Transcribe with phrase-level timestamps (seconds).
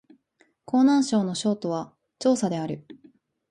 [0.65, 2.87] 湖南省の省都は長沙である